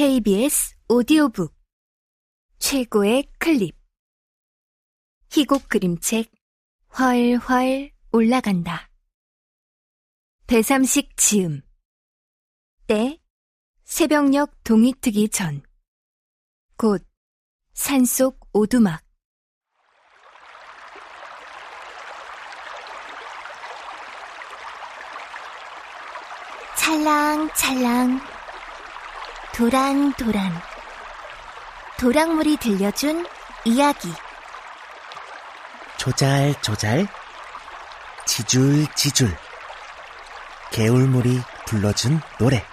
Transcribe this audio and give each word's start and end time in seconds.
KBS 0.00 0.76
오디오북. 0.88 1.54
최고의 2.58 3.30
클립. 3.38 3.76
희곡 5.30 5.68
그림책. 5.68 6.32
훨훨 6.98 7.90
올라간다. 8.10 8.88
배삼식 10.46 11.18
지음. 11.18 11.60
때 12.86 13.20
새벽녘 13.84 14.64
동이 14.64 14.94
트기 15.02 15.28
전. 15.28 15.62
곧 16.78 17.06
산속 17.74 18.48
오두막. 18.54 19.02
찰랑찰랑 26.78 28.39
도란도란. 29.54 30.62
도랑물이 31.98 32.56
들려준 32.56 33.26
이야기. 33.64 34.12
조잘조잘. 35.96 37.06
지줄지줄. 38.26 39.36
개울물이 40.70 41.40
불러준 41.66 42.20
노래 42.38 42.64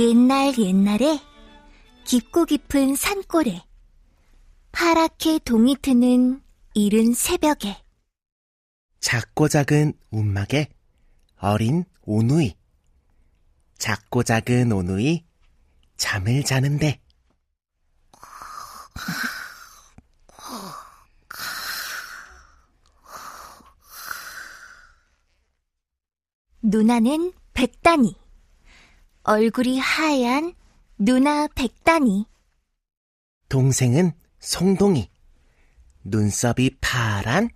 옛날 0.00 0.56
옛날에 0.56 1.20
깊고 2.06 2.46
깊은 2.46 2.96
산골에 2.96 3.62
파랗게 4.72 5.40
동이 5.40 5.76
트는 5.76 6.40
이른 6.72 7.12
새벽에 7.12 7.76
작고 9.00 9.48
작은 9.48 9.92
움막에 10.10 10.70
어린 11.36 11.84
오누이 12.04 12.54
작고 13.76 14.22
작은 14.22 14.72
오누이 14.72 15.26
잠을 15.98 16.44
자는데. 16.44 16.98
누나는 26.62 27.34
백단이 27.52 28.19
얼굴이 29.22 29.78
하얀 29.78 30.54
누나 30.98 31.46
백단이 31.54 32.26
동생은 33.48 34.12
송동이 34.38 35.10
눈썹이 36.04 36.70
파란 36.80 37.50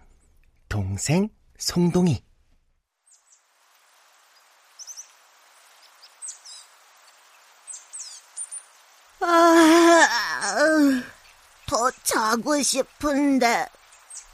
동생 0.69 1.29
송동이 1.59 2.23
아, 9.21 10.06
더 11.67 11.91
자고 12.03 12.61
싶은데. 12.62 13.67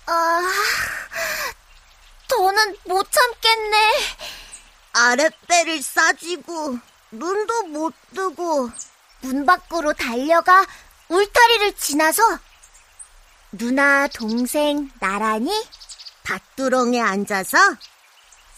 아, 0.06 0.40
더는 2.28 2.76
못 2.86 3.06
참겠네. 3.10 3.76
아랫배를 4.92 5.80
싸지고, 5.80 6.78
눈도 7.10 7.64
못 7.64 7.94
뜨고, 8.14 8.70
문 9.20 9.44
밖으로 9.44 9.92
달려가 9.92 10.66
울타리를 11.08 11.74
지나서, 11.76 12.22
누나, 13.52 14.06
동생, 14.08 14.90
나란히 15.00 15.50
밭두렁에 16.22 17.00
앉아서, 17.00 17.58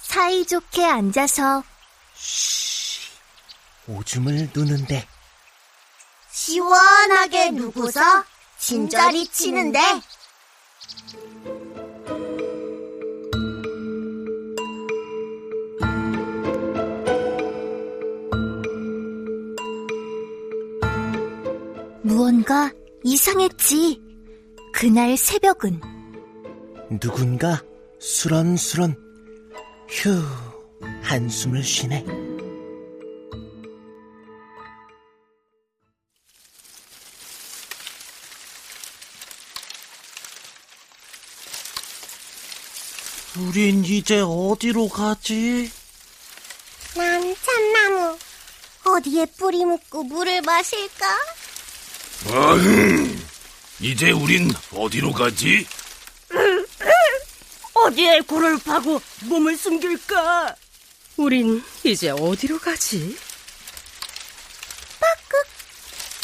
사이좋게 0.02 0.84
앉아서 0.84 1.62
오줌을 3.86 4.50
누는데. 4.54 5.08
시원하게 6.30 7.50
누고서 7.52 8.24
진저리 8.58 9.28
치는데, 9.28 9.80
무언가 22.22 22.70
이상했지. 23.02 24.00
그날 24.72 25.16
새벽은 25.16 25.80
누군가 27.00 27.60
수런수런 27.98 28.94
휴 29.88 30.22
한숨을 31.02 31.64
쉬네 31.64 32.04
우린 43.36 43.84
이제 43.84 44.20
어디로 44.20 44.88
가지? 44.88 45.68
난 46.94 47.34
참나무. 47.34 48.16
어디에 48.84 49.26
뿌리 49.26 49.64
묶고 49.64 50.04
물을 50.04 50.40
마실까? 50.42 51.31
아흥, 52.28 53.18
이제 53.80 54.10
우린 54.10 54.50
어디로 54.74 55.12
가지? 55.12 55.66
어디에 57.74 58.20
굴을 58.20 58.58
파고 58.58 59.00
몸을 59.24 59.56
숨길까? 59.56 60.54
우린 61.16 61.62
이제 61.84 62.10
어디로 62.10 62.58
가지? 62.58 63.16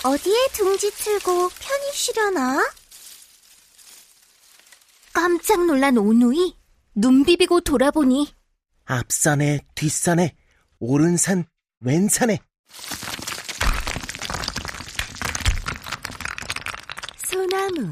어디에 0.04 0.48
둥지 0.54 0.90
틀고 0.92 1.48
편히 1.48 1.92
쉬려나? 1.92 2.70
깜짝 5.12 5.66
놀란 5.66 5.98
오누이 5.98 6.56
눈 6.94 7.24
비비고 7.24 7.62
돌아보니 7.62 8.32
앞산에 8.84 9.60
뒷산에 9.74 10.36
오른산 10.78 11.44
왼산에 11.80 12.38
소나무 17.68 17.90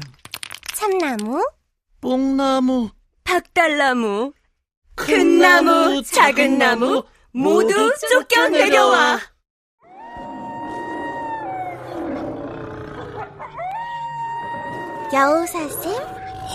참나무? 0.75 1.45
뽕나무, 2.01 2.89
박달나무, 3.23 4.33
큰 4.95 5.39
나무, 5.39 6.01
작은 6.03 6.57
나무 6.57 7.03
모두 7.31 7.93
쫓겨 8.09 8.49
내려와. 8.49 9.19
여우사슴? 15.13 15.91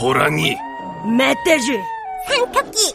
호랑이, 0.01 0.57
멧돼지, 1.17 1.79
산토끼? 2.29 2.95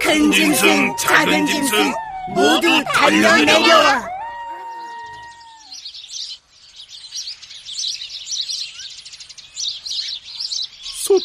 큰 0.00 0.30
짐승, 0.32 0.96
작은 0.96 1.46
짐승 1.46 1.92
모두 2.34 2.84
달려내려와. 2.94 4.21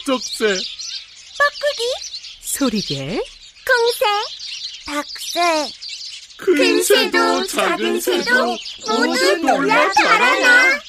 소쩍새, 0.07 0.55
소리개, 2.39 3.21
콩새? 3.67 4.05
닭새? 4.85 5.69
큰 6.37 6.81
새도 6.81 7.45
작은 7.47 7.99
새도 7.99 8.57
모두 8.87 9.37
놀라 9.37 9.91
달아나. 9.91 10.79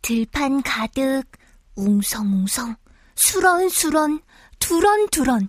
들판 0.00 0.62
가득 0.62 1.24
웅성웅성 1.74 2.76
수런수런 3.16 4.22
두런두런 4.60 5.48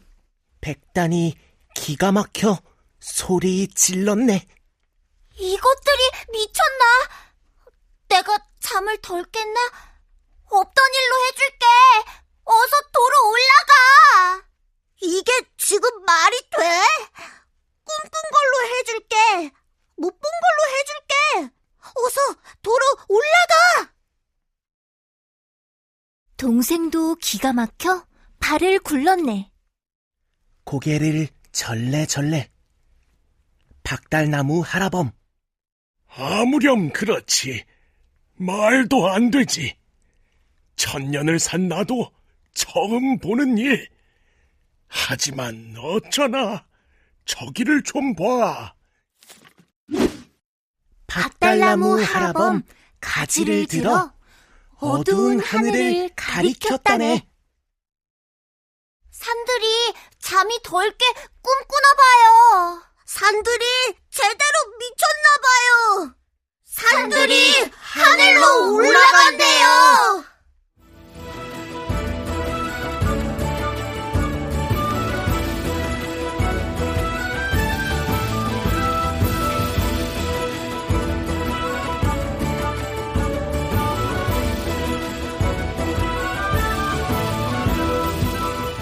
백단이 0.59 1.37
기가 1.75 2.11
막혀 2.11 2.59
소리 2.99 3.67
질렀네 3.67 4.47
이것들이 5.37 6.11
미쳤나? 6.31 7.23
내가 8.09 8.52
잠을 8.63 8.97
덜 9.01 9.23
깼나? 9.25 9.59
없던 10.49 10.85
일로 10.93 11.25
해줄게. 11.27 11.65
어서 12.45 12.75
도로 12.93 13.29
올라가. 13.29 14.47
이게 15.01 15.31
지금 15.57 15.89
말이 16.05 16.37
돼? 16.49 16.57
꿈꾼 17.83 18.11
걸로 18.31 18.75
해줄게. 18.75 19.15
못 19.97 20.09
본 20.11 20.21
걸로 20.21 20.77
해줄게. 20.77 21.53
어서 21.95 22.35
도로 22.61 22.85
올라가. 23.09 23.93
동생도 26.37 27.15
기가 27.15 27.53
막혀 27.53 28.05
발을 28.39 28.79
굴렀네. 28.79 29.51
고개를 30.63 31.27
절레절레 31.51 32.49
박달나무 33.83 34.61
할아범. 34.61 35.11
아무렴 36.07 36.91
그렇지. 36.91 37.65
말도 38.35 39.09
안 39.09 39.31
되지. 39.31 39.77
천년을 40.75 41.39
산 41.39 41.67
나도 41.67 42.11
처음 42.53 43.17
보는 43.19 43.57
일. 43.57 43.89
하지만 44.87 45.75
어쩌나 45.77 46.65
저기를 47.25 47.83
좀 47.83 48.15
봐. 48.15 48.73
박달나무 51.07 52.01
할아범 52.01 52.63
가지를 52.99 53.65
들어 53.67 54.13
어두운 54.77 55.39
하늘을 55.39 56.09
가리켰다네. 56.15 57.27
산들이 59.11 59.93
잠이 60.19 60.59
덜 60.63 60.91
깨 60.97 61.05
꿈꾸나 61.41 61.93
봐요. 61.95 62.83
산들이 63.05 63.65
제대로 64.09 64.77
미쳤나 64.79 65.29
봐요. 65.43 66.15
산들이 66.73 67.69
하늘로 67.79 68.73
올라간대요. 68.73 70.23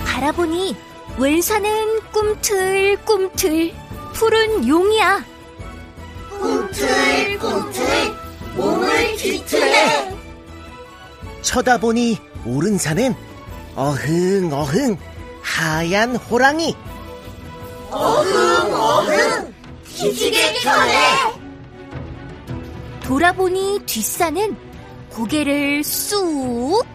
바라보니 0.06 0.78
왼산은 1.18 2.00
꿈틀꿈틀 2.12 3.74
푸른 4.14 4.66
용이야. 4.66 5.31
꿈틀꿈틀 6.72 7.86
몸을 8.56 9.16
뒤틀래. 9.18 10.16
쳐다보니 11.42 12.18
오른산은 12.46 13.14
어흥어흥 13.76 14.98
하얀 15.42 16.16
호랑이. 16.16 16.76
어흥어흥 17.90 19.54
기지개 19.86 20.54
켜네. 20.62 21.42
돌아보니 23.04 23.82
뒷산은 23.86 24.56
고개를 25.10 25.84
쑥 25.84 26.86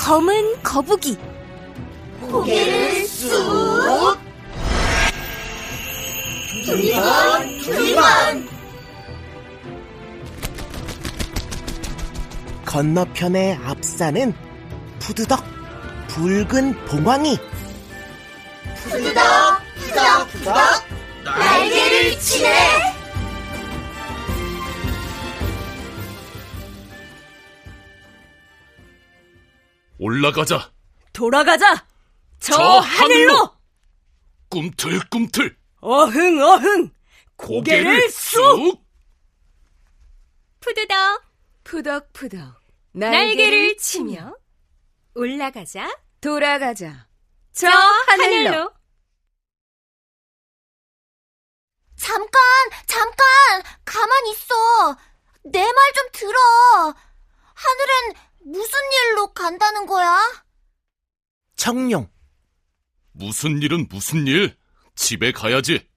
검은 0.00 0.62
거북이 0.64 1.16
고개를 2.28 3.06
쑥 3.06 4.17
두리번 6.68 7.58
두리번 7.62 8.48
건너편의 12.66 13.58
앞산은 13.64 14.34
푸드덕 14.98 15.42
붉은 16.08 16.84
봉황이. 16.84 17.38
푸덕 18.84 19.62
푸덕 19.76 20.28
푸덕 20.32 20.84
날개를 21.24 22.18
치네. 22.18 22.98
올라가자. 29.98 30.70
돌아가자. 31.14 31.86
저, 32.38 32.52
저 32.52 32.62
하늘로. 32.80 33.32
하늘로! 33.32 33.58
꿈틀꿈틀 34.50 35.57
어흥 35.80 36.40
어흥. 36.42 36.90
고개를. 37.36 38.10
쑥. 38.10 38.84
푸드덕, 40.60 41.22
푸덕푸덕, 41.64 42.60
날개를 42.92 43.76
치며 43.78 44.36
올라가자, 45.14 45.96
돌아가자, 46.20 47.06
저 47.52 47.68
하늘로. 47.68 48.72
잠깐 51.96 52.40
잠깐 52.86 53.62
가만 53.84 54.26
있어. 54.26 54.96
내 55.44 55.60
말 55.62 55.92
좀 55.94 56.08
들어. 56.12 56.94
하늘엔 57.54 58.14
무슨 58.40 58.78
일로 58.92 59.32
간다는 59.32 59.86
거야? 59.86 60.18
청룡 61.56 62.10
무슨 63.12 63.62
일은 63.62 63.86
무슨 63.88 64.26
일? 64.26 64.56
집에 64.98 65.30
가야지. 65.30 65.88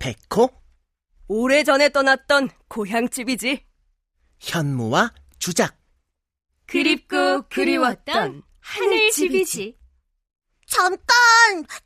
백호 0.00 0.50
오래전에 1.28 1.90
떠났던 1.90 2.50
고향집이지. 2.68 3.64
현무와 4.40 5.14
주작. 5.38 5.78
그립고 6.66 7.42
그리웠던 7.48 8.42
하늘집이지. 8.60 9.78
잠깐, 10.66 11.06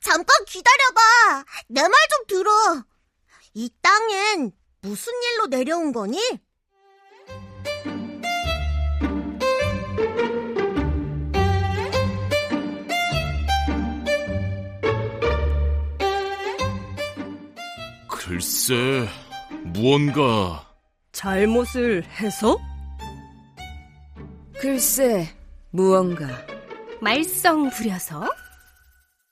잠깐 0.00 0.44
기다려봐. 0.46 1.44
내 1.69 1.82
말 1.82 1.93
좀 2.11 2.26
들어. 2.26 2.50
이 3.55 3.70
땅엔 3.82 4.52
무슨 4.81 5.12
일로 5.23 5.46
내려온 5.49 5.93
거니? 5.93 6.19
글쎄, 18.32 19.06
무언가 19.62 20.67
잘못을 21.12 22.02
해서? 22.19 22.56
글쎄, 24.58 25.29
무언가 25.70 26.26
말썽 27.02 27.70
부려서 27.76 28.25